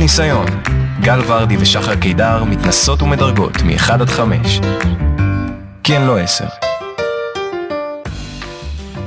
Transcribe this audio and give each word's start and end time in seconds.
ניסיון. 0.00 0.46
גל 1.00 1.20
ורדי 1.26 1.56
ושחר 1.56 1.96
קידר 1.96 2.44
מתנסות 2.44 3.02
ומדרגות 3.02 3.62
מ-1 3.62 3.92
עד 3.92 4.08
5. 4.08 4.60
כן, 5.84 6.02
לא 6.02 6.18
10. 6.18 6.44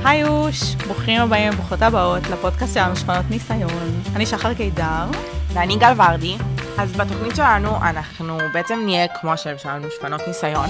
היי 0.05 0.23
אוש, 0.23 0.75
ברוכים 0.75 1.21
הבאים 1.21 1.53
וברוכות 1.53 1.81
הבאות 1.81 2.29
לפודקאסט 2.29 2.73
שלנו 2.73 2.95
שפנות 2.95 3.25
ניסיון. 3.29 4.01
אני 4.15 4.25
שחר 4.25 4.53
קידר. 4.53 5.05
ואני 5.53 5.77
גל 5.77 5.93
ורדי. 5.97 6.37
אז 6.77 6.91
בתוכנית 6.91 7.35
שלנו 7.35 7.75
אנחנו 7.81 8.37
בעצם 8.53 8.79
נהיה 8.85 9.07
כמו 9.21 9.33
השם 9.33 9.57
שלנו, 9.57 9.87
שפנות 9.99 10.21
ניסיון, 10.27 10.69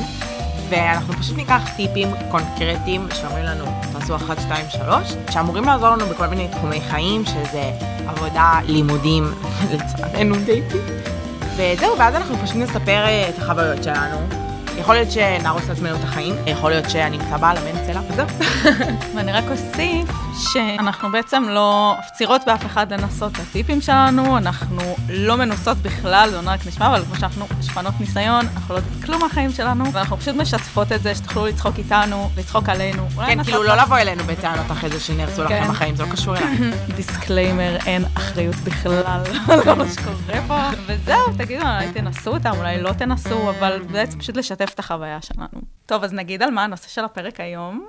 ואנחנו 0.70 1.14
פשוט 1.14 1.38
ניקח 1.38 1.62
טיפים 1.76 2.08
קונקרטיים 2.32 3.08
שאומרים 3.14 3.46
לנו, 3.46 3.66
תעשו 4.08 4.16
1, 4.16 4.40
2, 4.40 4.66
3, 4.70 5.14
שאמורים 5.30 5.64
לעזור 5.64 5.90
לנו 5.90 6.06
בכל 6.06 6.28
מיני 6.28 6.48
תחומי 6.48 6.82
חיים, 6.82 7.26
שזה 7.26 7.72
עבודה, 8.08 8.60
לימודים, 8.68 9.24
לצערנו 9.72 10.36
דייטים. 10.36 10.82
וזהו, 11.56 11.98
ואז 11.98 12.16
אנחנו 12.16 12.36
פשוט 12.38 12.56
נספר 12.56 13.06
אה, 13.06 13.30
את 13.30 13.38
החוויות 13.38 13.84
שלנו. 13.84 14.43
יכול 14.78 14.96
להיות 14.96 15.12
שנהרוס 15.12 15.70
לעצמנו 15.70 15.96
את 15.96 16.04
החיים, 16.04 16.36
יכול 16.48 16.72
להיות 16.72 16.90
שאני 16.90 17.18
אמצא 17.18 17.38
בעל 17.38 17.58
אמן 17.58 17.86
צלע, 17.86 18.02
וזהו. 18.10 18.28
ואני 19.16 19.32
רק 19.32 19.44
אוסיף 19.52 20.10
שאנחנו 20.54 21.12
בעצם 21.12 21.44
לא 21.50 21.96
מפצירות 22.00 22.42
באף 22.46 22.66
אחד 22.66 22.94
לנסות 22.94 23.32
את 23.32 23.40
הטיפים 23.50 23.82
שלנו, 23.82 24.38
אנחנו 24.38 24.96
לא 25.10 25.38
מנוסות 25.38 25.78
בכלל, 25.78 26.30
זה 26.30 26.40
רק 26.40 26.68
נשמע, 26.68 26.88
אבל 26.88 27.06
כמו 27.06 27.16
שאנחנו 27.16 27.46
שפנות 27.62 27.94
ניסיון, 28.00 28.46
אנחנו 28.56 28.76
לא 28.76 28.80
יודעים 28.80 29.02
כלום 29.02 29.22
מהחיים 29.22 29.52
שלנו, 29.52 29.94
ואנחנו 29.94 30.18
פשוט 30.18 30.36
משתפות 30.36 30.92
את 30.92 31.04
זה, 31.04 31.16
שתוכלו 31.16 31.46
לצחוק 31.46 31.78
איתנו, 31.78 32.30
לצחוק 32.38 32.70
עלינו. 32.70 33.08
כן, 33.28 33.44
כאילו 33.44 33.64
לא 33.64 33.76
לבוא 33.76 33.98
אלינו 33.98 34.24
בטענות 34.24 34.72
אחרי 34.72 34.90
זה 34.90 35.00
שנהרסו 35.00 35.44
לכם 35.44 35.64
כן. 35.64 35.70
החיים, 35.70 35.96
זה 35.96 36.04
לא 36.04 36.12
קשור 36.12 36.38
אלינו. 36.38 36.76
דיסקליימר, 36.96 37.78
אין 37.88 38.06
אחריות 38.14 38.56
בכלל 38.56 38.94
על 39.08 39.76
מה 39.76 39.86
שקורה 39.90 40.42
פה. 40.48 40.60
וזהו, 40.86 41.34
תגידו, 41.38 41.62
אולי 41.62 41.92
תנסו 41.94 42.32
אותם, 42.32 42.52
אולי 42.58 42.82
לא 42.82 42.92
תנסו, 42.92 43.50
אבל 43.50 43.82
בעצם 43.92 44.20
פשוט 44.20 44.38
לשתף 44.38 44.63
את 44.70 44.80
החוויה 44.80 45.22
שלנו. 45.22 45.62
טוב, 45.86 46.04
אז 46.04 46.14
נגיד 46.14 46.44
על 46.44 46.52
מה 46.52 46.64
הנושא 46.64 46.88
של 46.88 47.06
הפרק 47.06 47.40
היום. 47.40 47.88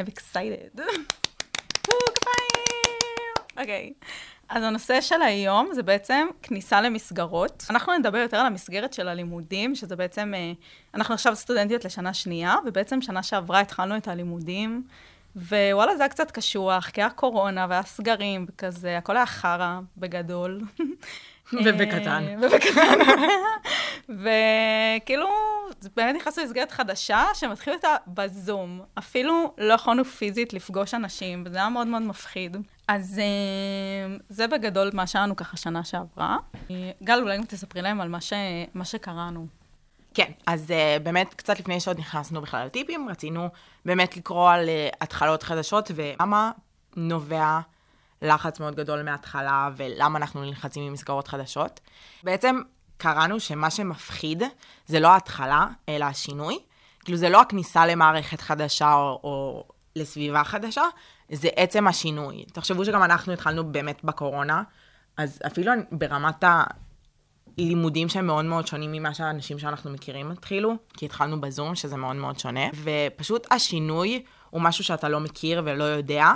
I'm 0.00 0.04
excited. 0.04 0.80
אוקיי. 3.56 3.92
אז 4.48 4.62
הנושא 4.62 5.00
של 5.00 5.22
היום 5.22 5.70
זה 5.72 5.82
בעצם 5.82 6.26
כניסה 6.42 6.80
למסגרות. 6.80 7.64
אנחנו 7.70 7.98
נדבר 7.98 8.18
יותר 8.18 8.36
על 8.36 8.46
המסגרת 8.46 8.92
של 8.92 9.08
הלימודים, 9.08 9.74
שזה 9.74 9.96
בעצם, 9.96 10.32
אה, 10.36 10.52
אנחנו 10.94 11.14
עכשיו 11.14 11.36
סטודנטיות 11.36 11.84
לשנה 11.84 12.14
שנייה, 12.14 12.54
ובעצם 12.66 13.00
שנה 13.02 13.22
שעברה 13.22 13.60
התחלנו 13.60 13.96
את 13.96 14.08
הלימודים, 14.08 14.82
ווואלה, 15.36 15.96
זה 15.96 16.02
היה 16.02 16.08
קצת 16.08 16.30
קשוח, 16.30 16.90
כי 16.90 17.00
היה 17.00 17.10
קורונה 17.10 17.66
והיה 17.68 17.82
סגרים 17.82 18.46
וכזה, 18.48 18.98
הכל 18.98 19.16
היה 19.16 19.26
חרא 19.26 19.78
בגדול. 19.96 20.60
ובקטן. 21.64 22.24
אה, 22.28 22.34
ובקטן. 22.42 22.98
וכאילו, 24.22 25.28
זה 25.86 25.90
באמת 25.96 26.16
נכנסנו 26.16 26.42
למסגרת 26.42 26.70
חדשה, 26.70 27.24
שמתחיל 27.34 27.74
אותה 27.74 27.96
בזום. 28.06 28.80
אפילו 28.98 29.54
לא 29.58 29.74
יכולנו 29.74 30.04
פיזית 30.04 30.52
לפגוש 30.52 30.94
אנשים, 30.94 31.42
וזה 31.46 31.58
היה 31.58 31.68
מאוד 31.68 31.86
מאוד 31.86 32.02
מפחיד. 32.02 32.56
אז 32.88 33.18
אה, 33.18 34.16
זה 34.28 34.46
בגדול 34.46 34.90
מה 34.92 35.06
שהיה 35.06 35.24
לנו 35.24 35.36
ככה 35.36 35.56
שנה 35.56 35.84
שעברה. 35.84 36.36
גל, 37.02 37.20
אולי 37.22 37.38
גם 37.38 37.44
תספרי 37.44 37.82
להם 37.82 38.00
על 38.00 38.08
מה, 38.08 38.20
ש... 38.20 38.32
מה 38.74 38.84
שקראנו. 38.84 39.46
כן, 40.14 40.30
אז 40.46 40.70
uh, 40.70 41.02
באמת 41.02 41.34
קצת 41.34 41.60
לפני 41.60 41.80
שעוד 41.80 41.98
נכנסנו 41.98 42.40
בכלל 42.40 42.66
לטיפים, 42.66 43.08
רצינו 43.08 43.48
באמת 43.84 44.16
לקרוא 44.16 44.50
על 44.50 44.68
uh, 44.68 44.96
התחלות 45.00 45.42
חדשות 45.42 45.90
ולמה 45.94 46.50
נובע 46.96 47.60
לחץ 48.22 48.60
מאוד 48.60 48.74
גדול 48.74 49.02
מההתחלה 49.02 49.70
ולמה 49.76 50.18
אנחנו 50.18 50.44
נלחצים 50.44 50.88
ממסגרות 50.88 51.28
חדשות. 51.28 51.80
בעצם 52.22 52.60
קראנו 52.96 53.40
שמה 53.40 53.70
שמפחיד 53.70 54.42
זה 54.86 55.00
לא 55.00 55.08
ההתחלה, 55.08 55.66
אלא 55.88 56.04
השינוי. 56.04 56.58
כאילו 57.04 57.18
זה 57.18 57.28
לא 57.28 57.40
הכניסה 57.40 57.86
למערכת 57.86 58.40
חדשה 58.40 58.94
או, 58.94 59.20
או 59.24 59.64
לסביבה 59.96 60.44
חדשה, 60.44 60.82
זה 61.32 61.48
עצם 61.56 61.88
השינוי. 61.88 62.44
תחשבו 62.52 62.84
שגם 62.84 63.02
אנחנו 63.02 63.32
התחלנו 63.32 63.72
באמת 63.72 64.04
בקורונה, 64.04 64.62
אז 65.16 65.40
אפילו 65.46 65.72
ברמת 65.92 66.44
ה... 66.44 66.64
לימודים 67.58 68.08
שהם 68.08 68.26
מאוד 68.26 68.44
מאוד 68.44 68.66
שונים 68.66 68.92
ממה 68.92 69.14
שהאנשים 69.14 69.58
שאנחנו 69.58 69.90
מכירים 69.90 70.30
התחילו, 70.30 70.74
כי 70.96 71.06
התחלנו 71.06 71.40
בזום, 71.40 71.74
שזה 71.74 71.96
מאוד 71.96 72.16
מאוד 72.16 72.38
שונה, 72.38 72.66
ופשוט 72.82 73.46
השינוי 73.50 74.22
הוא 74.50 74.60
משהו 74.60 74.84
שאתה 74.84 75.08
לא 75.08 75.20
מכיר 75.20 75.62
ולא 75.64 75.84
יודע, 75.84 76.32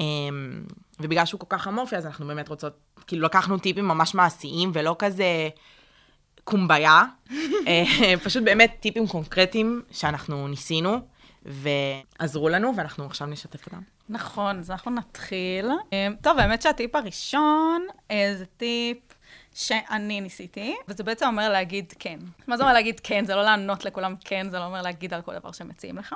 אמ, 0.00 0.64
ובגלל 1.00 1.24
שהוא 1.24 1.40
כל 1.40 1.46
כך 1.48 1.68
אמורפי, 1.68 1.96
אז 1.96 2.06
אנחנו 2.06 2.26
באמת 2.26 2.48
רוצות, 2.48 2.72
כאילו 3.06 3.22
לקחנו 3.22 3.58
טיפים 3.58 3.88
ממש 3.88 4.14
מעשיים, 4.14 4.70
ולא 4.74 4.96
כזה 4.98 5.48
קומביה, 6.44 7.02
אה, 7.66 8.14
פשוט 8.24 8.42
באמת 8.42 8.76
טיפים 8.80 9.06
קונקרטיים 9.06 9.82
שאנחנו 9.90 10.48
ניסינו, 10.48 11.00
ועזרו 11.42 12.48
לנו, 12.48 12.72
ואנחנו 12.76 13.04
עכשיו 13.06 13.26
נשתף 13.26 13.66
אותם. 13.66 13.80
נכון, 14.08 14.58
אז 14.58 14.70
אנחנו 14.70 14.90
נתחיל. 14.90 15.70
אה, 15.92 16.08
טוב, 16.22 16.38
האמת 16.38 16.62
שהטיפ 16.62 16.96
הראשון 16.96 17.86
אה, 18.10 18.34
זה 18.38 18.44
טיפ 18.46 18.98
שאני 19.54 20.20
ניסיתי, 20.20 20.76
וזה 20.88 21.04
בעצם 21.04 21.26
אומר 21.26 21.48
להגיד 21.48 21.92
כן. 21.98 22.18
מה 22.46 22.56
זה 22.56 22.62
אומר 22.62 22.72
להגיד 22.72 23.00
כן? 23.00 23.24
זה 23.24 23.34
לא 23.34 23.42
לענות 23.42 23.84
לכולם 23.84 24.14
כן, 24.24 24.46
זה 24.50 24.58
לא 24.58 24.64
אומר 24.64 24.82
להגיד 24.82 25.14
על 25.14 25.22
כל 25.22 25.34
דבר 25.38 25.52
שמציעים 25.52 25.98
לך. 25.98 26.14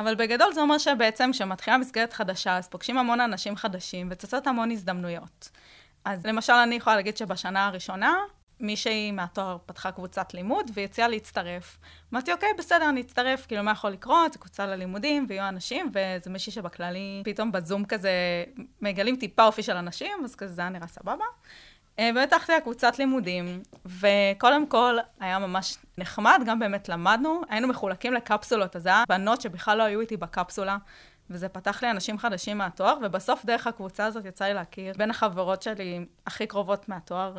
אבל 0.00 0.14
בגדול 0.14 0.52
זה 0.52 0.60
אומר 0.60 0.78
שבעצם 0.78 1.30
כשמתחילה 1.32 1.78
מסגרת 1.78 2.12
חדשה, 2.12 2.56
אז 2.56 2.68
פוגשים 2.68 2.98
המון 2.98 3.20
אנשים 3.20 3.56
חדשים 3.56 4.08
וצצות 4.10 4.46
המון 4.46 4.70
הזדמנויות. 4.70 5.50
אז 6.04 6.26
למשל, 6.26 6.52
אני 6.52 6.74
יכולה 6.74 6.96
להגיד 6.96 7.16
שבשנה 7.16 7.66
הראשונה, 7.66 8.14
מישהי 8.60 9.10
מהתואר 9.10 9.58
פתחה 9.66 9.92
קבוצת 9.92 10.34
לימוד 10.34 10.70
והציעה 10.74 11.08
להצטרף. 11.08 11.78
אמרתי, 12.12 12.32
אוקיי, 12.32 12.48
בסדר, 12.58 12.88
אני 12.88 13.00
אצטרף, 13.00 13.46
כאילו, 13.46 13.62
מה 13.62 13.70
יכול 13.70 13.90
לקרות? 13.90 14.32
זו 14.32 14.38
קבוצה 14.38 14.66
ללימודים 14.66 15.26
ויהיו 15.28 15.48
אנשים, 15.48 15.92
וזה 15.92 16.30
מישהי 16.30 16.52
שבכללי 16.52 17.22
פתאום 17.24 17.52
בזום 17.52 17.84
כזה 17.84 18.10
מגלים 18.80 19.16
טיפה 19.16 19.46
אופי 19.46 19.62
של 19.62 19.76
אנשים, 19.76 20.12
אז 20.24 20.34
כזה 20.34 20.54
זה 20.54 20.60
היה 20.60 20.70
נראה 20.70 20.86
סבבה. 20.86 21.24
אה, 22.00 22.10
באמת 22.14 22.32
הלכתי 22.32 22.52
לקבוצת 22.52 22.98
לימודים, 22.98 23.62
וקודם 23.86 24.66
כל 24.66 24.96
היה 25.20 25.38
ממש 25.38 25.76
נחמד, 25.98 26.42
גם 26.46 26.58
באמת 26.58 26.88
למדנו, 26.88 27.40
היינו 27.48 27.68
מחולקים 27.68 28.14
לקפסולות, 28.14 28.76
אז 28.76 28.82
זה 28.82 28.88
היה 28.88 29.04
בנות 29.08 29.40
שבכלל 29.40 29.78
לא 29.78 29.82
היו 29.82 30.00
איתי 30.00 30.16
בקפסולה, 30.16 30.76
וזה 31.30 31.48
פתח 31.48 31.82
לי 31.82 31.90
אנשים 31.90 32.18
חדשים 32.18 32.58
מהתואר, 32.58 32.98
ובסוף 33.02 33.44
דרך 33.44 33.66
הקבוצה 33.66 34.06
הזאת 34.06 34.24
יצא 34.24 34.44
לי 34.44 34.54
להכיר 34.54 34.94
בין 34.98 35.10
החברות 35.10 35.62
שלי 35.62 36.04
הכי 36.26 36.46
קרובות 36.46 36.88
מהתואר, 36.88 37.38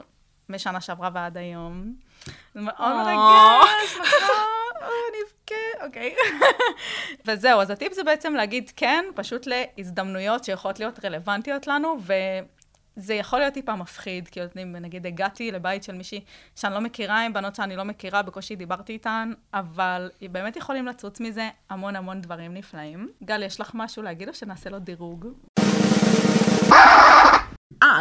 משנה 0.50 0.82
שעברה 0.82 1.10
ועד 1.14 1.38
היום. 1.38 1.94
זה 2.54 2.62
מאוד 2.62 2.94
מרגש, 2.96 3.98
נכון, 4.00 4.82
אני 4.82 5.18
אבכה, 5.24 5.86
אוקיי. 5.86 6.16
וזהו, 7.26 7.62
אז 7.62 7.70
הטיפ 7.70 7.94
זה 7.94 8.04
בעצם 8.04 8.34
להגיד 8.34 8.72
כן, 8.76 9.06
פשוט 9.16 9.48
להזדמנויות 9.48 10.44
שיכולות 10.44 10.80
להיות 10.80 11.06
רלוונטיות 11.06 11.68
לנו, 11.68 11.98
ו... 12.02 12.14
זה 12.96 13.14
יכול 13.14 13.40
להיות 13.40 13.54
טיפה 13.54 13.76
מפחיד, 13.76 14.28
כי 14.28 14.40
נגיד 14.56 15.06
הגעתי 15.06 15.52
לבית 15.52 15.84
של 15.84 15.96
מישהי 15.96 16.24
שאני 16.56 16.74
לא 16.74 16.82
מכירה, 16.82 17.26
עם 17.26 17.34
בנות 17.34 17.56
שאני 17.56 17.76
לא 17.76 17.84
מכירה, 17.84 18.22
בקושי 18.22 18.56
דיברתי 18.56 18.94
איתן, 18.94 19.32
אבל 19.54 20.12
באמת 20.32 20.56
יכולים 20.56 20.88
לצוץ 20.88 21.20
מזה 21.20 21.50
המון 21.70 21.96
המון 21.96 22.22
דברים 22.22 22.54
נפלאים. 22.54 23.10
גל, 23.24 23.44
יש 23.44 23.62
לך 23.62 23.72
משהו 23.74 24.04
להגיד 24.04 24.30
או 24.30 24.34
שנעשה 24.34 24.70
לו 24.70 24.80
דירוג? 24.80 25.28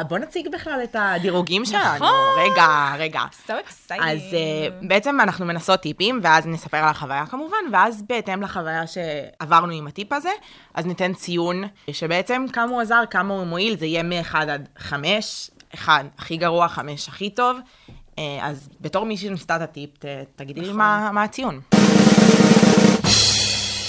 בוא 0.09 0.19
נציג 0.19 0.49
בכלל 0.49 0.81
את 0.85 0.97
הדירוגים 0.99 1.65
שלנו. 1.65 1.95
נכון. 1.95 2.15
רגע, 2.39 2.95
רגע. 2.99 3.21
So 3.47 3.51
exciting. 3.51 4.03
אז 4.03 4.19
uh, 4.19 4.87
בעצם 4.89 5.21
אנחנו 5.21 5.47
מנסות 5.47 5.81
טיפים, 5.81 6.21
ואז 6.23 6.47
נספר 6.47 6.77
על 6.77 6.89
החוויה 6.89 7.27
כמובן, 7.27 7.57
ואז 7.73 8.03
בהתאם 8.09 8.43
לחוויה 8.43 8.83
שעברנו 8.87 9.73
עם 9.73 9.87
הטיפ 9.87 10.13
הזה, 10.13 10.31
אז 10.75 10.87
ניתן 10.87 11.15
ציון 11.15 11.65
שבעצם 11.91 12.47
כמה 12.53 12.71
הוא 12.71 12.81
עזר, 12.81 13.03
כמה 13.11 13.35
הוא 13.35 13.45
מועיל, 13.45 13.79
זה 13.79 13.87
יהיה 13.87 14.03
מ-1 14.03 14.37
עד 14.37 14.69
5, 14.79 15.51
1 15.75 16.05
הכי 16.19 16.37
גרוע, 16.37 16.69
5 16.69 17.09
הכי 17.09 17.31
טוב. 17.31 17.59
Uh, 17.89 18.21
אז 18.43 18.69
בתור 18.81 19.07
מי 19.07 19.17
שניסתה 19.17 19.57
את 19.57 19.61
הטיפ, 19.61 19.91
ת, 19.99 20.05
תגידי 20.37 20.61
לי 20.61 20.67
נכון. 20.67 20.79
מה, 20.79 21.11
מה 21.13 21.23
הציון. 21.23 21.61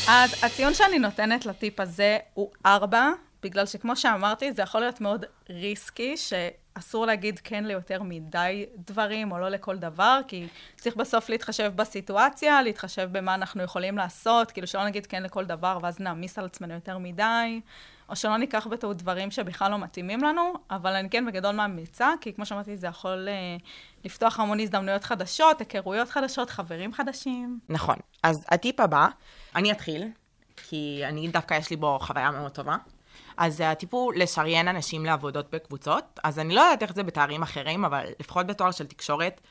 אז 0.07 0.35
הציון 0.43 0.73
שאני 0.73 0.99
נותנת 0.99 1.45
לטיפ 1.45 1.79
הזה 1.79 2.17
הוא 2.33 2.49
4, 2.65 3.11
בגלל 3.43 3.65
שכמו 3.65 3.95
שאמרתי, 3.95 4.51
זה 4.51 4.61
יכול 4.61 4.81
להיות 4.81 5.01
מאוד 5.01 5.25
ריסקי, 5.49 6.15
שאסור 6.17 7.05
להגיד 7.05 7.39
כן 7.43 7.63
ליותר 7.63 8.03
מדי 8.03 8.65
דברים, 8.77 9.31
או 9.31 9.39
לא 9.39 9.49
לכל 9.49 9.77
דבר, 9.77 10.19
כי 10.27 10.47
צריך 10.75 10.95
בסוף 10.95 11.29
להתחשב 11.29 11.71
בסיטואציה, 11.75 12.61
להתחשב 12.61 13.09
במה 13.11 13.35
אנחנו 13.35 13.63
יכולים 13.63 13.97
לעשות, 13.97 14.51
כאילו 14.51 14.67
שלא 14.67 14.85
נגיד 14.85 15.05
כן 15.05 15.23
לכל 15.23 15.45
דבר, 15.45 15.77
ואז 15.81 15.99
נעמיס 15.99 16.39
על 16.39 16.45
עצמנו 16.45 16.73
יותר 16.73 16.97
מדי, 16.97 17.61
או 18.09 18.15
שלא 18.15 18.37
ניקח 18.37 18.67
בטעות 18.67 18.97
דברים 18.97 19.31
שבכלל 19.31 19.71
לא 19.71 19.77
מתאימים 19.77 20.23
לנו, 20.23 20.53
אבל 20.71 20.93
אני 20.95 21.09
כן 21.09 21.25
בגדול 21.25 21.55
ממליצה, 21.55 22.09
כי 22.21 22.33
כמו 22.33 22.45
שאמרתי, 22.45 22.77
זה 22.77 22.87
יכול 22.87 23.27
uh, 23.27 23.63
לפתוח 24.05 24.39
המון 24.39 24.59
הזדמנויות 24.59 25.03
חדשות, 25.03 25.59
היכרויות 25.59 26.09
חדשות, 26.09 26.49
חברים 26.49 26.93
חדשים. 26.93 27.59
נכון. 27.69 27.95
אז 28.23 28.45
הטיפ 28.49 28.79
הבא, 28.79 29.07
אני 29.55 29.71
אתחיל, 29.71 30.07
כי 30.57 31.01
אני 31.05 31.27
דווקא 31.27 31.53
יש 31.53 31.69
לי 31.69 31.75
בו 31.75 31.99
חוויה 32.01 32.31
מאוד 32.31 32.51
טובה. 32.51 32.75
אז 33.37 33.57
זה 33.57 33.71
הטיפ 33.71 33.93
הוא 33.93 34.13
לשריין 34.13 34.67
אנשים 34.67 35.05
לעבודות 35.05 35.55
בקבוצות. 35.55 36.19
אז 36.23 36.39
אני 36.39 36.55
לא 36.55 36.61
יודעת 36.61 36.81
איך 36.81 36.93
זה 36.93 37.03
בתארים 37.03 37.41
אחרים, 37.41 37.85
אבל 37.85 38.05
לפחות 38.19 38.47
בתואר 38.47 38.71
של 38.71 38.87
תקשורת, 38.87 39.41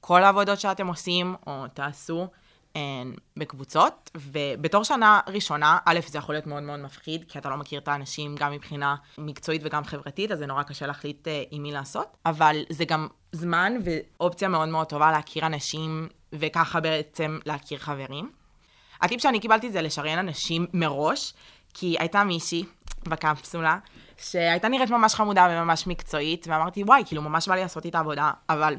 כל 0.00 0.24
העבודות 0.24 0.60
שאתם 0.60 0.86
עושים 0.86 1.34
או 1.46 1.64
תעשו 1.74 2.28
הן 2.74 3.14
בקבוצות, 3.36 4.10
ובתור 4.16 4.84
שנה 4.84 5.20
ראשונה, 5.26 5.78
א', 5.84 6.00
זה 6.06 6.18
יכול 6.18 6.34
להיות 6.34 6.46
מאוד 6.46 6.62
מאוד 6.62 6.80
מפחיד, 6.80 7.24
כי 7.28 7.38
אתה 7.38 7.48
לא 7.48 7.56
מכיר 7.56 7.80
את 7.80 7.88
האנשים 7.88 8.36
גם 8.38 8.52
מבחינה 8.52 8.96
מקצועית 9.18 9.62
וגם 9.64 9.84
חברתית, 9.84 10.30
אז 10.32 10.38
זה 10.38 10.46
נורא 10.46 10.62
קשה 10.62 10.86
להחליט 10.86 11.28
uh, 11.28 11.30
עם 11.50 11.62
מי 11.62 11.72
לעשות, 11.72 12.16
אבל 12.26 12.56
זה 12.68 12.84
גם 12.84 13.08
זמן 13.32 13.72
ואופציה 13.84 14.48
מאוד 14.48 14.68
מאוד 14.68 14.86
טובה 14.86 15.10
להכיר 15.10 15.46
אנשים, 15.46 16.08
וככה 16.32 16.80
בעצם 16.80 17.38
להכיר 17.46 17.78
חברים. 17.78 18.30
הטיפ 19.00 19.22
שאני 19.22 19.40
קיבלתי 19.40 19.70
זה 19.70 19.82
לשריין 19.82 20.18
אנשים 20.18 20.66
מראש, 20.72 21.34
כי 21.74 21.96
הייתה 21.98 22.24
מישהי 22.24 22.64
בקפסולה, 23.08 23.78
שהייתה 24.16 24.68
נראית 24.68 24.90
ממש 24.90 25.14
חמודה 25.14 25.48
וממש 25.50 25.86
מקצועית, 25.86 26.46
ואמרתי, 26.48 26.82
וואי, 26.82 27.02
כאילו 27.06 27.22
ממש 27.22 27.48
בא 27.48 27.54
לי 27.54 27.60
לעשות 27.60 27.84
איתה 27.84 27.98
עבודה, 27.98 28.30
אבל 28.48 28.76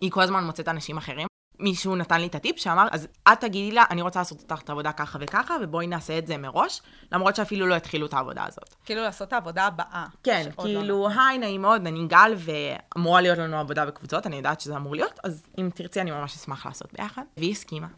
היא 0.00 0.10
כל 0.10 0.20
הזמן 0.20 0.44
מוצאת 0.44 0.68
אנשים 0.68 0.96
אחרים. 0.96 1.26
מישהו 1.58 1.96
נתן 1.96 2.20
לי 2.20 2.26
את 2.26 2.34
הטיפ 2.34 2.58
שאמר, 2.58 2.86
אז 2.90 3.08
את 3.32 3.40
תגידי 3.40 3.70
לה, 3.74 3.84
אני 3.90 4.02
רוצה 4.02 4.18
לעשות 4.18 4.40
איתך 4.40 4.60
את 4.64 4.68
העבודה 4.68 4.92
ככה 4.92 5.18
וככה, 5.20 5.56
ובואי 5.62 5.86
נעשה 5.86 6.18
את 6.18 6.26
זה 6.26 6.36
מראש, 6.36 6.82
למרות 7.12 7.36
שאפילו 7.36 7.66
לא 7.66 7.74
התחילו 7.74 8.06
את 8.06 8.14
העבודה 8.14 8.44
הזאת. 8.44 8.74
כאילו 8.84 9.02
לעשות 9.02 9.28
את 9.28 9.32
העבודה 9.32 9.66
הבאה. 9.66 10.06
כן, 10.22 10.46
לא 10.56 10.62
כאילו, 10.62 11.08
היי, 11.08 11.38
נעים 11.38 11.62
מאוד, 11.62 11.86
אני 11.86 12.06
גל, 12.06 12.34
ואמורה 12.36 13.20
להיות 13.20 13.38
לנו 13.38 13.56
עבודה 13.56 13.86
בקבוצות, 13.86 14.26
אני 14.26 14.36
יודעת 14.36 14.60
שזה 14.60 14.76
אמור 14.76 14.94
להיות, 14.94 15.20
אז 15.24 15.46
אם 15.58 15.70
תרצי, 15.74 16.00
אני 16.00 16.10
ממש 16.10 16.34
אשמח 16.34 16.66
לעשות 16.66 16.92
ביחד. 16.92 17.22
והיא 17.36 17.52
הסכימה. 17.52 17.88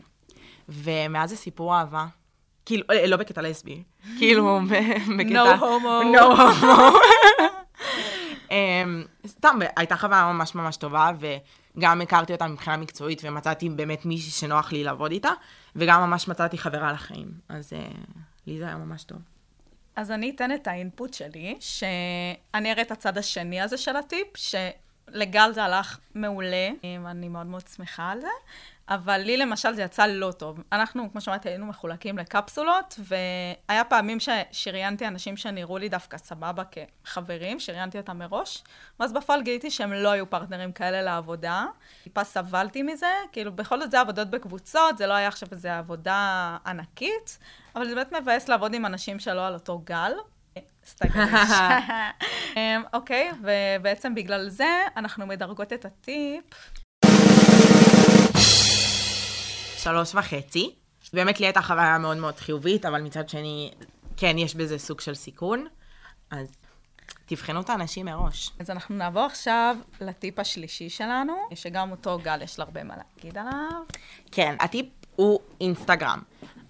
ומאז 0.69 1.31
זה 1.31 1.37
סיפור 1.37 1.77
אהבה. 1.77 2.07
כאילו, 2.67 2.85
אה, 2.91 3.07
לא 3.07 3.17
בקטע 3.17 3.43
לסבי, 3.43 3.83
כאילו, 4.19 4.61
בקטע... 5.19 5.57
No 5.57 5.61
homo. 5.61 6.17
No 6.17 6.37
homo. 6.37 6.97
אמ, 8.51 9.05
סתם, 9.27 9.59
הייתה 9.77 9.97
חוויה 9.97 10.33
ממש 10.33 10.55
ממש 10.55 10.77
טובה, 10.77 11.11
וגם 11.77 12.01
הכרתי 12.01 12.33
אותה 12.33 12.47
מבחינה 12.47 12.77
מקצועית, 12.77 13.21
ומצאתי 13.25 13.69
באמת 13.69 14.05
מישהי 14.05 14.31
שנוח 14.31 14.73
לי 14.73 14.85
לעבוד 14.85 15.11
איתה, 15.11 15.31
וגם 15.77 16.01
ממש 16.01 16.29
מצאתי 16.29 16.59
חברה 16.59 16.93
לחיים. 16.93 17.29
אז 17.49 17.73
אה, 17.73 17.89
לי 18.47 18.59
זה 18.59 18.67
היה 18.67 18.77
ממש 18.77 19.05
טוב. 19.05 19.19
אז 19.97 20.11
אני 20.11 20.31
אתן 20.31 20.55
את 20.55 20.67
האינפוט 20.67 21.15
שלי, 21.15 21.57
שאני 21.61 22.73
אראה 22.73 22.83
את 22.83 22.91
הצד 22.91 23.19
השני 23.19 23.61
הזה 23.61 23.77
של 23.77 23.97
הטיפ, 23.97 24.27
שלגל 25.11 25.53
זה 25.53 25.65
הלך 25.65 25.99
מעולה, 26.15 26.69
ואני 27.05 27.29
מאוד 27.29 27.47
מאוד 27.47 27.63
שמחה 27.77 28.11
על 28.11 28.21
זה, 28.21 28.29
אבל 28.89 29.19
לי 29.19 29.37
למשל 29.37 29.75
זה 29.75 29.83
יצא 29.83 30.07
לא 30.07 30.33
טוב. 30.33 30.61
אנחנו, 30.73 31.13
כמו 31.13 31.21
שאמרתי, 31.21 31.49
היינו 31.49 31.67
מחולקים 31.67 32.19
לקפסולות, 32.19 32.99
והיה 32.99 33.85
פעמים 33.85 34.19
ששריינתי 34.21 35.07
אנשים 35.07 35.37
שנראו 35.37 35.79
לי 35.79 35.89
דווקא 35.89 36.19
סבבה 36.19 36.63
כחברים, 37.05 37.61
שריינתי 37.61 37.99
אותם 37.99 38.19
מראש, 38.19 38.65
ואז 39.01 39.13
בפועל 39.13 39.43
גיליתי 39.43 39.71
שהם 39.71 39.93
לא 39.93 40.11
היו 40.11 40.31
פרטנרים 40.31 40.73
כאלה 40.73 41.03
לעבודה. 41.03 41.67
טיפה 42.05 42.25
סבלתי 42.25 42.83
מזה, 42.83 43.13
כאילו 43.33 43.53
בכל 43.53 43.81
זאת 43.81 43.91
זה 43.91 44.01
עבודות 44.01 44.31
בקבוצות, 44.31 44.99
זה 44.99 45.07
לא 45.07 45.13
היה 45.13 45.29
עכשיו 45.29 45.49
איזו 45.53 45.69
עבודה 45.69 46.57
ענקית, 46.67 47.39
אבל 47.77 47.89
זה 47.89 47.95
באמת 47.95 48.13
מבאס 48.13 48.49
לעבוד 48.49 48.75
עם 48.75 48.87
אנשים 48.87 49.19
שלא 49.19 49.47
על 49.47 49.55
אותו 49.55 49.79
גל. 49.79 50.13
אמ, 52.57 52.83
אוקיי, 52.93 53.31
ובעצם 53.43 54.15
בגלל 54.15 54.49
זה 54.49 54.79
אנחנו 54.97 55.27
מדרגות 55.27 55.73
את 55.73 55.85
הטיפ. 55.85 56.45
שלוש 59.77 60.15
וחצי. 60.15 60.75
באמת 61.13 61.41
לי 61.41 61.47
הייתה 61.47 61.63
חוויה 61.63 61.99
מאוד 61.99 62.17
מאוד 62.17 62.37
חיובית, 62.37 62.87
אבל 62.87 63.03
מצד 63.03 63.29
שני, 63.29 63.71
כן, 64.17 64.39
יש 64.39 64.55
בזה 64.55 64.79
סוג 64.79 65.01
של 65.01 65.15
סיכון. 65.15 65.67
אז 66.31 66.53
תבחנו 67.27 67.61
את 67.61 67.71
האנשים 67.71 68.07
מראש. 68.07 68.51
אז 68.59 68.71
אנחנו 68.71 68.95
נעבור 68.95 69.23
עכשיו 69.23 69.77
לטיפ 70.01 70.39
השלישי 70.39 70.89
שלנו, 70.89 71.35
שגם 71.55 71.91
אותו 71.91 72.19
גל 72.23 72.43
יש 72.43 72.59
לה 72.59 72.65
הרבה 72.65 72.85
מה 72.85 72.95
להגיד 72.97 73.39
עליו. 73.39 73.83
כן, 74.33 74.57
הטיפ 74.61 74.87
הוא 75.17 75.41
אינסטגרם. 75.61 76.23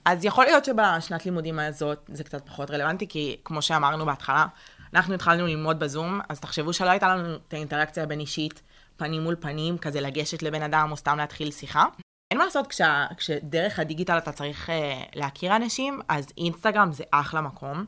אז 0.06 0.24
יכול 0.24 0.44
להיות 0.44 0.64
שבשנת 0.64 1.26
לימודים 1.26 1.58
הזאת 1.58 2.10
זה 2.12 2.24
קצת 2.24 2.46
פחות 2.46 2.70
רלוונטי, 2.70 3.08
כי 3.08 3.36
כמו 3.44 3.62
שאמרנו 3.62 4.06
בהתחלה, 4.06 4.46
אנחנו 4.94 5.14
התחלנו 5.14 5.46
ללמוד 5.46 5.78
בזום, 5.78 6.20
אז 6.28 6.40
תחשבו 6.40 6.72
שלא 6.72 6.90
הייתה 6.90 7.08
לנו 7.08 7.36
את 7.48 7.54
האינטראקציה 7.54 8.02
הבין-אישית, 8.02 8.62
פנים 8.96 9.22
מול 9.22 9.36
פנים, 9.40 9.78
כזה 9.78 10.00
לגשת 10.00 10.42
לבן 10.42 10.62
אדם 10.62 10.88
או 10.90 10.96
סתם 10.96 11.18
להתחיל 11.18 11.50
שיחה. 11.50 11.84
אין 12.30 12.38
מה 12.38 12.44
לעשות, 12.44 12.66
כשה, 12.66 13.06
כשדרך 13.16 13.78
הדיגיטל 13.78 14.18
אתה 14.18 14.32
צריך 14.32 14.70
אה, 14.70 15.02
להכיר 15.14 15.56
אנשים, 15.56 16.00
אז 16.08 16.26
אינסטגרם 16.38 16.92
זה 16.92 17.04
אחלה 17.10 17.40
מקום. 17.40 17.84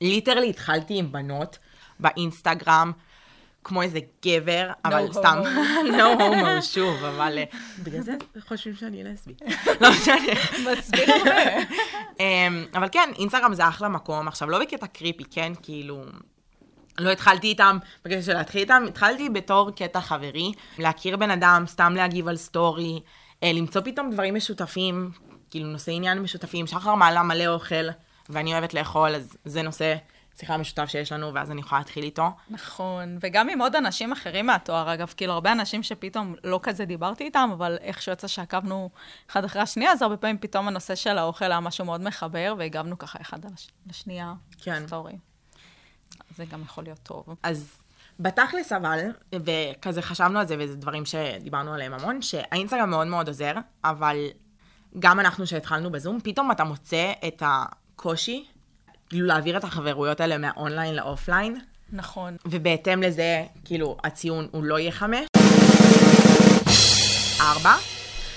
ליטרלי 0.00 0.50
התחלתי 0.50 0.98
עם 0.98 1.12
בנות 1.12 1.58
באינסטגרם, 2.00 2.92
כמו 3.64 3.82
איזה 3.82 3.98
גבר, 4.26 4.70
אבל 4.84 5.06
homo. 5.06 5.12
סתם, 5.12 5.42
no 5.98 6.20
homo, 6.20 6.62
שוב, 6.62 7.04
אבל 7.04 7.38
אה, 7.38 7.44
בגלל 7.82 8.00
זה 8.00 8.12
חושבים 8.48 8.76
שאני 8.76 9.04
לסבי. 9.04 9.32
לא 9.80 9.90
משנה. 9.90 10.16
מסביר 10.72 11.04
הרבה. 11.14 11.40
אמ, 12.20 12.64
אבל 12.74 12.88
כן, 12.92 13.10
אינסטגרם 13.18 13.54
זה 13.54 13.68
אחלה 13.68 13.88
מקום. 13.88 14.28
עכשיו, 14.28 14.50
לא 14.50 14.58
בקטע 14.58 14.86
קריפי, 14.86 15.24
כן? 15.30 15.52
כאילו... 15.62 16.04
לא 16.98 17.10
התחלתי 17.10 17.46
איתם 17.46 17.78
בקטע 18.04 18.22
של 18.22 18.34
להתחיל 18.34 18.60
איתם, 18.60 18.84
התחלתי 18.88 19.28
בתור 19.28 19.70
קטע 19.70 20.00
חברי, 20.00 20.52
להכיר 20.78 21.16
בן 21.16 21.30
אדם, 21.30 21.64
סתם 21.66 21.94
להגיב 21.96 22.28
על 22.28 22.36
סטורי, 22.36 23.00
אה, 23.42 23.52
למצוא 23.52 23.80
פתאום 23.84 24.10
דברים 24.10 24.34
משותפים, 24.34 25.10
כאילו 25.50 25.66
נושאי 25.66 25.94
עניין 25.94 26.18
משותפים. 26.18 26.66
שחר 26.66 26.94
מעלה 26.94 27.22
מלא 27.22 27.46
אוכל, 27.46 27.88
ואני 28.28 28.52
אוהבת 28.52 28.74
לאכול, 28.74 29.14
אז 29.14 29.36
זה 29.44 29.62
נושא 29.62 29.94
שיחה 30.38 30.56
משותף 30.56 30.84
שיש 30.86 31.12
לנו, 31.12 31.34
ואז 31.34 31.50
אני 31.50 31.60
יכולה 31.60 31.80
להתחיל 31.80 32.04
איתו. 32.04 32.30
נכון, 32.50 33.18
וגם 33.20 33.48
עם 33.48 33.60
עוד 33.60 33.76
אנשים 33.76 34.12
אחרים 34.12 34.46
מהתואר, 34.46 34.94
אגב, 34.94 35.14
כאילו, 35.16 35.32
הרבה 35.32 35.52
אנשים 35.52 35.82
שפתאום 35.82 36.34
לא 36.44 36.60
כזה 36.62 36.84
דיברתי 36.84 37.24
איתם, 37.24 37.50
אבל 37.52 37.76
איכשהו 37.80 38.12
יצא 38.12 38.26
שעקבנו 38.26 38.90
אחד 39.30 39.44
אחרי 39.44 39.62
השנייה, 39.62 39.92
אז 39.92 40.02
הרבה 40.02 40.16
פעמים 40.16 40.38
פתאום 40.38 40.68
הנושא 40.68 40.94
של 40.94 41.18
האוכל 41.18 41.44
היה 41.44 41.60
משהו 41.60 41.84
מאוד 41.84 42.00
מחבר, 42.00 42.54
והגבנו 42.58 42.98
ככה 42.98 43.18
אחד. 43.20 43.38
לשנייה, 43.86 44.34
כן. 44.62 44.86
סטורי. 44.86 45.12
זה 46.36 46.44
גם 46.44 46.62
יכול 46.62 46.84
להיות 46.84 46.98
טוב. 47.02 47.24
אז 47.42 47.82
בתכלס 48.20 48.72
אבל, 48.72 49.00
וכזה 49.32 50.02
חשבנו 50.02 50.38
על 50.38 50.46
זה, 50.46 50.56
וזה 50.58 50.76
דברים 50.76 51.04
שדיברנו 51.04 51.74
עליהם 51.74 51.94
המון, 51.94 52.22
שהאינסטגרם 52.22 52.90
מאוד 52.90 53.06
מאוד 53.06 53.28
עוזר, 53.28 53.54
אבל 53.84 54.16
גם 54.98 55.20
אנחנו 55.20 55.46
שהתחלנו 55.46 55.92
בזום, 55.92 56.20
פתאום 56.20 56.50
אתה 56.50 56.64
מוצא 56.64 57.12
את 57.26 57.42
הקושי, 57.46 58.46
כאילו 59.14 59.26
להעביר 59.26 59.56
את 59.56 59.64
החברויות 59.64 60.20
האלה 60.20 60.38
מהאונליין 60.38 60.94
לאופליין, 60.94 61.60
נכון. 61.92 62.36
ובהתאם 62.46 63.02
לזה, 63.02 63.44
כאילו, 63.64 63.96
הציון 64.04 64.48
הוא 64.50 64.64
לא 64.64 64.78
יהיה 64.78 64.92
חמש, 64.92 65.26
ארבע, 67.40 67.74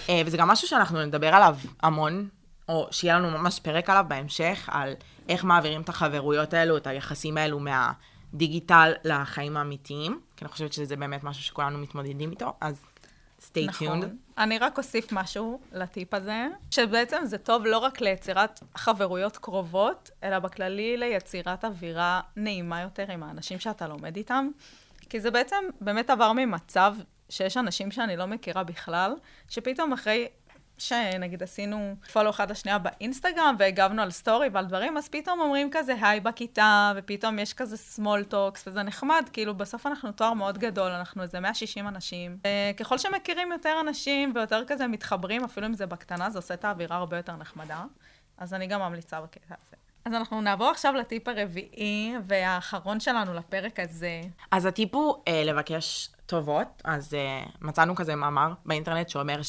אה, 0.10 0.22
וזה 0.26 0.38
גם 0.38 0.48
משהו 0.48 0.68
שאנחנו 0.68 1.06
נדבר 1.06 1.28
עליו 1.28 1.58
המון, 1.84 2.28
או 2.70 2.88
שיהיה 2.92 3.20
לנו 3.20 3.32
ממש 3.32 3.60
פרק 3.60 3.90
עליו 3.90 4.06
בהמשך, 4.08 4.70
על 4.72 4.94
איך 5.30 5.44
מעבירים 5.44 5.82
את 5.82 5.90
החברויות 5.90 6.54
האלו, 6.54 6.78
את 6.78 6.88
היחסים 6.88 7.38
האלו 7.38 7.60
מהדיגיטל 7.60 8.92
לחיים 9.04 9.58
האמיתיים, 9.58 10.20
כי 10.36 10.46
אני 10.46 10.52
חושבת 10.52 10.74
שזה 10.74 10.96
באמת 10.96 11.24
משהו 11.24 11.44
שכולנו 11.44 11.78
מתמודדים 11.78 12.32
איתו, 12.32 12.54
אז 12.62 12.82
stay 13.51 13.68
נכון. 13.68 14.04
tuned. 14.04 14.06
אני 14.38 14.58
רק 14.58 14.77
אוסיף 14.77 15.12
משהו 15.12 15.60
לטיפ 15.72 16.13
הזה, 16.13 16.48
שבעצם 16.72 17.25
זה 17.25 17.38
טוב 17.38 17.66
לא 17.66 17.77
רק 17.77 18.01
ליצירת 18.01 18.60
חברויות 18.75 19.38
קרובות, 19.38 20.12
אלא 20.24 20.39
בכללי 20.39 20.98
ליצירת 20.98 21.66
אווירה 21.66 22.22
נעימה 22.36 22.82
יותר 22.82 23.12
עם 23.12 23.24
האנשים 23.24 23.60
שאתה 23.60 23.88
לומד 23.88 24.16
איתם. 24.16 24.50
כי 25.10 25.20
זה 25.20 25.32
בעצם 25.32 25.63
באמת 25.82 26.10
עבר 26.10 26.34
ממצב 26.34 26.96
שיש 27.30 27.58
אנשים 27.58 27.92
שאני 27.92 28.18
לא 28.18 28.25
מכירה 28.25 28.63
בכלל, 28.63 29.13
שפתאום 29.50 29.94
אחרי 29.94 30.27
שנגיד 30.78 31.44
עשינו 31.44 31.96
פולו 32.14 32.30
אחד 32.30 32.52
לשנייה 32.52 32.78
באינסטגרם 32.78 33.56
והגבנו 33.60 34.02
על 34.02 34.12
סטורי 34.12 34.50
ועל 34.54 34.66
דברים, 34.66 34.98
אז 34.98 35.10
פתאום 35.10 35.40
אומרים 35.40 35.70
כזה 35.72 35.96
היי 36.02 36.20
בכיתה, 36.20 36.94
ופתאום 36.96 37.40
יש 37.40 37.54
כזה 37.54 37.76
small 37.96 38.34
talks, 38.34 38.60
וזה 38.68 38.84
נחמד, 38.84 39.30
כאילו 39.34 39.56
בסוף 39.56 39.88
אנחנו 39.88 40.12
תואר 40.12 40.34
מאוד 40.34 40.58
גדול, 40.58 40.92
אנחנו 40.92 41.24
איזה 41.24 41.40
160 41.40 41.88
אנשים. 41.88 42.38
ככל 42.80 42.98
שמכירים 42.98 43.52
יותר 43.52 43.78
אנשים 43.82 44.32
ויותר 44.36 44.64
כזה 44.68 44.88
מתחברים, 44.88 45.44
אפילו 45.44 45.68
אם 45.68 45.74
זה 45.74 45.86
בקטנה, 45.86 46.30
זה 46.30 46.40
עושה 46.40 46.54
את 46.54 46.66
האווירה 46.66 46.98
הרבה 46.98 47.18
יותר 47.18 47.36
נחמדה. 47.36 47.84
אז 48.38 48.54
אני 48.54 48.68
גם 48.68 48.80
ממליצה 48.80 49.22
בקטע 49.22 49.56
הזה. 49.62 49.76
אז 50.06 50.14
אנחנו 50.14 50.42
נעבור 50.42 50.70
עכשיו 50.70 50.94
לטיפ 50.94 51.28
הרביעי 51.28 52.14
והאחרון 52.28 53.00
שלנו 53.00 53.34
לפרק 53.34 53.80
הזה. 53.80 54.22
אז 54.52 54.66
הטיפ 54.66 54.96
הוא 54.96 55.16
אה, 55.28 55.44
לבקש 55.46 56.10
טובות, 56.26 56.82
אז 56.84 57.14
אה, 57.14 57.44
מצאנו 57.62 57.96
כזה 57.96 58.16
מאמר 58.16 58.54
באינטרנט 58.66 59.10
שאומר 59.10 59.42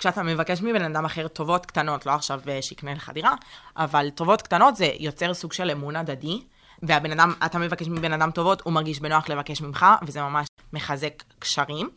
שכשאתה 0.00 0.22
מבקש 0.22 0.62
מבן 0.62 0.82
אדם 0.82 1.04
אחר 1.04 1.28
טובות 1.28 1.66
קטנות, 1.66 2.06
לא 2.06 2.12
עכשיו 2.12 2.40
אה, 2.48 2.62
שיקנה 2.62 2.94
לך 2.94 3.10
דירה, 3.14 3.34
אבל 3.76 4.10
טובות 4.10 4.42
קטנות 4.42 4.76
זה 4.76 4.90
יוצר 4.98 5.34
סוג 5.34 5.52
של 5.52 5.70
אמון 5.70 5.96
הדדי, 5.96 6.42
והבן 6.82 7.12
אדם, 7.12 7.32
אתה 7.46 7.58
מבקש 7.58 7.88
מבן 7.88 8.12
אדם 8.12 8.30
טובות, 8.30 8.60
הוא 8.60 8.72
מרגיש 8.72 9.00
בנוח 9.00 9.28
לבקש 9.28 9.60
ממך, 9.60 9.86
וזה 10.06 10.22
ממש 10.22 10.46
מחזק 10.72 11.22
קשרים. 11.38 11.90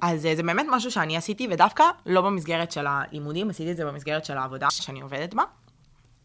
אז 0.00 0.26
אה, 0.26 0.36
זה 0.36 0.42
באמת 0.42 0.66
משהו 0.70 0.90
שאני 0.90 1.16
עשיתי, 1.16 1.48
ודווקא 1.50 1.84
לא 2.06 2.20
במסגרת 2.20 2.72
של 2.72 2.86
הלימודים, 2.86 3.50
עשיתי 3.50 3.70
את 3.70 3.76
זה 3.76 3.84
במסגרת 3.84 4.24
של 4.24 4.38
העבודה 4.38 4.70
שאני 4.70 5.00
עובדת 5.00 5.34
בה. 5.34 5.42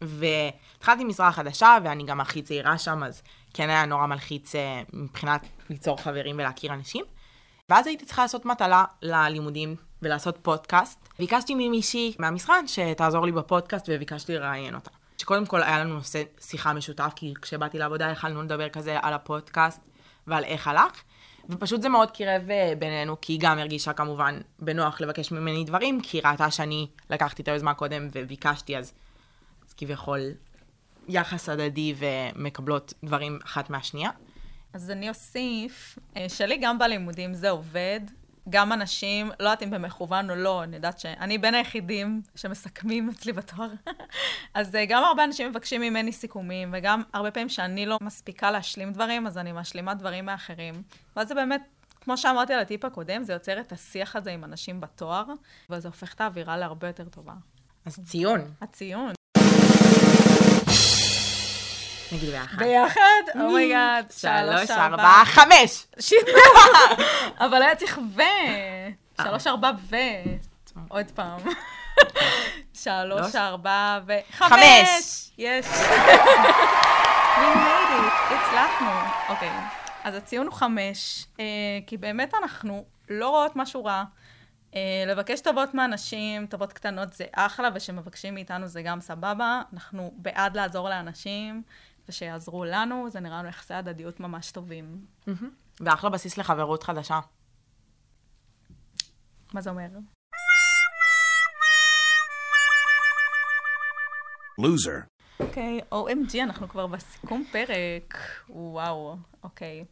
והתחלתי 0.00 1.04
משרה 1.04 1.32
חדשה, 1.32 1.78
ואני 1.84 2.04
גם 2.04 2.20
הכי 2.20 2.42
צעירה 2.42 2.78
שם, 2.78 3.02
אז 3.02 3.22
כן 3.54 3.70
היה 3.70 3.86
נורא 3.86 4.06
מלחיץ 4.06 4.54
אה, 4.54 4.82
מבחינת 4.92 5.46
ליצור 5.70 6.02
חברים 6.02 6.38
ולהכיר 6.38 6.74
אנשים. 6.74 7.04
ואז 7.68 7.86
הייתי 7.86 8.04
צריכה 8.04 8.22
לעשות 8.22 8.44
מטלה 8.44 8.84
ללימודים 9.02 9.76
ולעשות 10.04 10.38
פודקאסט. 10.42 11.08
ביקשתי 11.18 11.54
ממישהי 11.54 12.14
מהמשרד 12.18 12.64
שתעזור 12.66 13.26
לי 13.26 13.32
בפודקאסט 13.32 13.88
וביקשתי 13.88 14.34
לראיין 14.34 14.74
אותה. 14.74 14.90
שקודם 15.18 15.46
כל 15.46 15.62
היה 15.62 15.78
לנו 15.78 15.94
נושא 15.94 16.22
שיחה 16.40 16.72
משותף, 16.72 17.12
כי 17.16 17.34
כשבאתי 17.42 17.78
לעבודה 17.78 18.10
יכלנו 18.10 18.42
לדבר 18.42 18.68
כזה 18.68 18.98
על 19.02 19.12
הפודקאסט 19.12 19.80
ועל 20.26 20.44
איך 20.44 20.68
הלך. 20.68 21.02
ופשוט 21.48 21.82
זה 21.82 21.88
מאוד 21.88 22.10
קירב 22.10 22.50
אה, 22.50 22.72
בינינו, 22.78 23.16
כי 23.20 23.32
היא 23.32 23.40
גם 23.42 23.58
הרגישה 23.58 23.92
כמובן 23.92 24.40
בנוח 24.58 25.00
לבקש 25.00 25.32
ממני 25.32 25.64
דברים, 25.64 26.00
כי 26.00 26.16
היא 26.16 26.22
ראתה 26.24 26.50
שאני 26.50 26.86
לקחתי 27.10 27.42
את 27.42 27.48
היוזמה 27.48 27.74
קודם 27.74 28.08
וביקשתי, 28.12 28.76
אז, 28.76 28.92
אז 29.66 29.72
כביכול 29.72 30.20
יחס 31.08 31.48
הדדי 31.48 31.94
ומקבלות 31.96 32.92
דברים 33.04 33.38
אחת 33.44 33.70
מהשנייה. 33.70 34.10
אז 34.72 34.90
אני 34.90 35.08
אוסיף, 35.08 35.98
אה, 36.16 36.28
שלי 36.28 36.56
גם 36.56 36.78
בלימודים 36.78 37.34
זה 37.34 37.50
עובד. 37.50 38.00
גם 38.48 38.72
אנשים, 38.72 39.26
לא 39.26 39.44
יודעת 39.44 39.62
אם 39.62 39.70
במכוון 39.70 40.30
או 40.30 40.34
לא, 40.34 40.62
אני 40.62 40.76
יודעת 40.76 40.98
שאני 40.98 41.38
בין 41.38 41.54
היחידים 41.54 42.22
שמסכמים 42.34 43.08
אצלי 43.08 43.32
בתואר. 43.32 43.70
אז 44.54 44.74
אה, 44.74 44.84
גם 44.86 45.04
הרבה 45.04 45.24
אנשים 45.24 45.50
מבקשים 45.50 45.80
ממני 45.80 46.12
סיכומים, 46.12 46.70
וגם 46.72 47.02
הרבה 47.12 47.30
פעמים 47.30 47.48
שאני 47.48 47.86
לא 47.86 47.98
מספיקה 48.02 48.50
להשלים 48.50 48.92
דברים, 48.92 49.26
אז 49.26 49.38
אני 49.38 49.52
משלימה 49.52 49.94
דברים 49.94 50.24
מאחרים. 50.24 50.82
ואז 51.16 51.28
זה 51.28 51.34
באמת, 51.34 51.62
כמו 52.00 52.16
שאמרתי 52.16 52.52
על 52.52 52.60
הטיפ 52.60 52.84
הקודם, 52.84 53.24
זה 53.24 53.32
יוצר 53.32 53.60
את 53.60 53.72
השיח 53.72 54.16
הזה 54.16 54.30
עם 54.30 54.44
אנשים 54.44 54.80
בתואר, 54.80 55.24
וזה 55.70 55.88
הופך 55.88 56.14
את 56.14 56.20
האווירה 56.20 56.56
להרבה 56.56 56.86
יותר 56.86 57.08
טובה. 57.08 57.34
אז 57.86 57.98
ציון. 58.04 58.40
הציון. 58.60 59.12
נגיד 62.14 62.30
ביחד. 62.30 62.58
ביחד? 62.58 63.40
Oh 63.40 63.56
my 63.56 63.73
god. 63.73 64.06
שלוש, 64.10 64.70
ארבע, 64.70 65.24
חמש! 65.24 65.86
Shit. 66.00 66.26
אבל 67.44 67.62
היה 67.62 67.76
צריך 67.76 67.98
ו. 68.16 68.22
שלוש, 69.22 69.46
ארבע 69.46 69.70
ו. 69.90 69.96
עוד 70.88 71.10
פעם. 71.10 71.40
שלוש, 72.74 73.34
ארבע 73.34 73.98
ו... 74.06 74.12
חמש. 74.30 75.30
יש. 75.38 75.66
We 77.38 77.56
made 77.56 77.90
it, 77.90 78.34
הצלחנו. 78.34 78.90
אוקיי, 79.28 79.50
אז 80.04 80.14
הציון 80.14 80.46
הוא 80.46 80.54
חמש, 80.54 81.26
אה, 81.40 81.44
כי 81.86 81.96
באמת 81.96 82.34
אנחנו 82.42 82.84
לא 83.08 83.28
רואות 83.28 83.56
משהו 83.56 83.84
רע. 83.84 84.04
אה, 84.74 85.04
לבקש 85.06 85.40
טובות 85.40 85.74
מאנשים, 85.74 86.46
טובות 86.46 86.72
קטנות 86.72 87.12
זה 87.12 87.24
אחלה, 87.32 87.68
ושמבקשים 87.74 88.34
מאיתנו 88.34 88.66
זה 88.66 88.82
גם 88.82 89.00
סבבה. 89.00 89.62
אנחנו 89.72 90.12
בעד 90.16 90.56
לעזור 90.56 90.88
לאנשים, 90.88 91.62
ושיעזרו 92.08 92.64
לנו, 92.64 93.10
זה 93.10 93.20
נראה 93.20 93.38
לנו 93.38 93.48
יחסי 93.48 93.74
הדדיות 93.74 94.20
ממש 94.20 94.50
טובים. 94.50 95.06
ואחלה 95.80 96.10
בסיס 96.10 96.38
לחברות 96.38 96.82
חדשה. 96.82 97.20
מה 99.52 99.60
זה 99.60 99.70
אומר? 99.70 99.88
Loser. 104.60 105.06
אוקיי, 105.40 105.80
OMG, 105.92 106.42
אנחנו 106.42 106.68
כבר 106.68 106.86
בסיכום 106.86 107.44
פרק. 107.52 108.18
וואו, 108.48 109.16
אוקיי. 109.42 109.84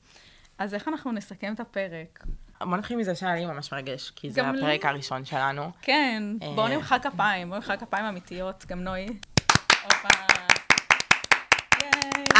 אז 0.59 0.75
איך 0.75 0.89
אנחנו 0.89 1.13
נסכם 1.13 1.55
את 1.55 1.61
הפרק? 1.61 2.25
בוא 2.61 2.77
נתחיל 2.77 2.97
מזה 2.97 3.15
שהיה 3.15 3.35
לי 3.35 3.47
ממש 3.47 3.73
מרגש, 3.73 4.11
כי 4.11 4.31
זה 4.31 4.41
גם 4.41 4.55
לי. 4.55 4.61
הפרק 4.61 4.85
הראשון 4.85 5.25
שלנו. 5.25 5.71
כן, 5.83 6.23
אה. 6.43 6.53
בואו 6.55 6.69
נמחא 6.69 6.99
כפיים, 6.99 7.49
בואו 7.49 7.59
נמחא 7.61 7.77
כפיים 7.77 8.05
אמיתיות, 8.05 8.67
גם 8.67 8.81
נוי. 8.81 9.07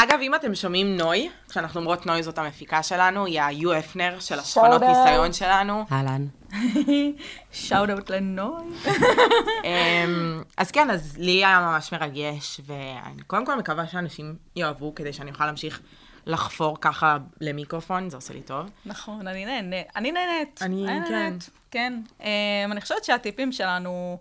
אגב, 0.03 0.19
אם 0.21 0.35
אתם 0.35 0.55
שומעים 0.55 0.97
נוי, 0.97 1.29
כשאנחנו 1.49 1.79
אומרות 1.79 2.05
נוי 2.05 2.23
זאת 2.23 2.37
המפיקה 2.37 2.83
שלנו, 2.83 3.25
היא 3.25 3.41
ה-U 3.41 3.79
אפנר 3.79 4.19
של 4.19 4.39
השפנות 4.39 4.81
Shout 4.81 4.85
out. 4.85 4.87
ניסיון 4.87 5.33
שלנו. 5.33 5.85
אהלן. 5.91 6.25
שאוט 7.51 7.89
אאוט 7.89 8.09
לנוי. 8.09 8.63
אמ, 9.63 10.41
אז 10.57 10.71
כן, 10.71 10.89
אז 10.89 11.17
לי 11.17 11.31
היה 11.45 11.59
ממש 11.59 11.91
מרגש, 11.93 12.59
ואני 12.65 13.21
קודם 13.27 13.45
כל 13.45 13.55
מקווה 13.57 13.87
שאנשים 13.87 14.35
יאהבו, 14.55 14.95
כדי 14.95 15.13
שאני 15.13 15.31
אוכל 15.31 15.45
להמשיך 15.45 15.81
לחפור 16.25 16.77
ככה 16.81 17.17
למיקרופון, 17.41 18.09
זה 18.09 18.17
עושה 18.17 18.33
לי 18.33 18.41
טוב. 18.41 18.69
נכון, 18.85 19.27
אני 19.27 19.45
נהנית. 19.45 19.87
אני 19.95 20.11
נהנית. 20.11 20.59
אני- 20.61 20.83
נהנית. 20.85 21.49
כן. 21.71 22.01
Um, 22.19 22.23
אני 22.71 22.81
חושבת 22.81 23.03
שהטיפים 23.03 23.51
שלנו, 23.51 24.17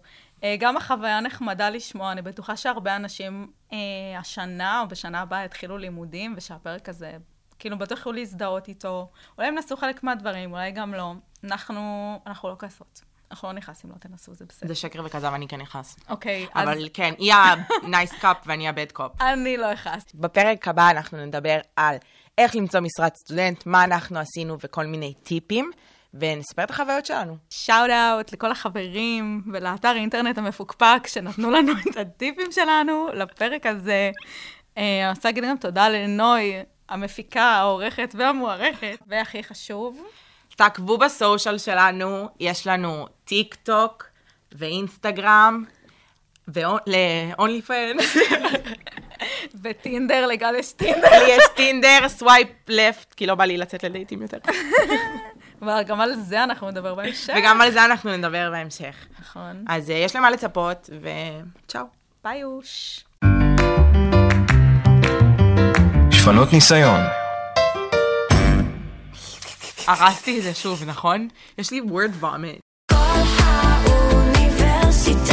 גם 0.58 0.76
החוויה 0.76 1.20
נחמדה 1.20 1.70
לשמוע, 1.70 2.12
אני 2.12 2.22
בטוחה 2.22 2.56
שהרבה 2.56 2.96
אנשים 2.96 3.46
uh, 3.70 3.74
השנה 4.18 4.80
או 4.80 4.88
בשנה 4.88 5.20
הבאה 5.20 5.44
יתחילו 5.44 5.78
לימודים, 5.78 6.34
ושהפרק 6.36 6.88
הזה, 6.88 7.12
כאילו, 7.58 7.78
בטוח 7.78 7.98
יוכלו 7.98 8.12
להזדהות 8.12 8.68
איתו. 8.68 9.10
אולי 9.38 9.48
הם 9.48 9.54
נסו 9.54 9.76
חלק 9.76 10.02
מהדברים, 10.02 10.52
אולי 10.52 10.70
גם 10.70 10.94
לא. 10.94 11.12
אנחנו, 11.44 12.20
אנחנו 12.26 12.48
לא 12.48 12.56
כועסות. 12.60 13.00
אנחנו 13.30 13.48
לא 13.48 13.54
נכנסים, 13.54 13.90
לא 13.90 13.96
תנסו, 13.96 14.34
זה 14.34 14.44
בסדר. 14.44 14.68
זה 14.68 14.74
שקר 14.74 15.02
וכזב, 15.04 15.32
אני 15.34 15.48
כן 15.48 15.60
נכנס. 15.60 15.96
אוקיי, 16.08 16.46
אז 16.54 16.68
אבל 16.68 16.88
כן, 16.94 17.14
היא 17.18 17.32
ה-nice 17.32 18.22
cup 18.22 18.36
ואני 18.46 18.68
ה-bad 18.68 18.98
cup. 18.98 19.22
אני 19.32 19.56
לא 19.56 19.72
כעסתי. 19.72 20.16
בפרק 20.16 20.68
הבא 20.68 20.90
אנחנו 20.90 21.26
נדבר 21.26 21.58
על 21.76 21.96
איך 22.38 22.56
למצוא 22.56 22.80
משרת 22.80 23.16
סטודנט, 23.16 23.66
מה 23.66 23.84
אנחנו 23.84 24.18
עשינו 24.18 24.56
וכל 24.60 24.86
מיני 24.86 25.14
טיפים, 25.14 25.70
ונספר 26.14 26.64
את 26.64 26.70
החוויות 26.70 27.06
שלנו. 27.06 27.36
Shout 27.50 27.90
out 27.90 28.32
לכל 28.32 28.50
החברים 28.50 29.42
ולאתר 29.52 29.96
אינטרנט 29.96 30.38
המפוקפק 30.38 31.06
שנתנו 31.06 31.50
לנו 31.50 31.72
את 31.72 31.96
הטיפים 31.96 32.52
שלנו 32.52 33.08
לפרק 33.14 33.66
הזה. 33.66 34.10
אה, 34.78 35.00
אני 35.04 35.10
רוצה 35.10 35.28
להגיד 35.28 35.44
גם 35.44 35.56
תודה 35.56 35.88
לנוי, 35.88 36.54
המפיקה, 36.88 37.42
העורכת 37.42 38.14
והמוערכת, 38.18 38.98
והכי 39.06 39.42
חשוב, 39.42 40.02
תעקבו 40.56 40.98
ב 40.98 41.07
social 41.07 41.58
שלנו, 41.58 42.28
יש 42.40 42.66
לנו 42.66 43.06
טיק 43.24 43.54
טוק 43.54 44.04
ואינסטגרם, 44.52 45.64
ו-OnlyFans. 46.48 48.18
וטינדר, 49.62 50.26
לגל 50.26 50.54
יש 50.58 50.72
טינדר. 50.72 51.10
לי 51.10 51.30
יש 51.30 51.44
טינדר, 51.56 52.08
swipe 52.08 52.48
left, 52.68 53.14
כי 53.14 53.26
לא 53.26 53.34
בא 53.34 53.44
לי 53.44 53.58
לצאת 53.58 53.84
לדייטים 53.84 54.22
יותר. 54.22 54.38
וגם 55.62 56.00
על 56.00 56.14
זה 56.14 56.44
אנחנו 56.44 56.70
נדבר 56.70 56.94
בהמשך. 56.94 57.32
וגם 57.38 57.60
על 57.60 57.70
זה 57.70 57.84
אנחנו 57.84 58.16
נדבר 58.16 58.50
בהמשך. 58.50 58.94
נכון. 59.20 59.64
אז 59.68 59.90
אה, 59.90 59.94
יש 59.96 60.16
למה 60.16 60.30
לצפות, 60.30 60.90
וצ'או. 61.00 61.80
ביוש. 62.24 63.04
שפנות 66.10 66.52
ניסיון, 66.52 67.00
הרסתי 69.86 70.38
את 70.38 70.42
זה 70.42 70.54
שוב, 70.54 70.84
נכון? 70.86 71.28
יש 71.58 71.70
לי 71.70 71.80
word 71.80 72.22
vomit. 72.22 72.58
כל 72.90 72.96
האוניברסיטה 73.44 75.31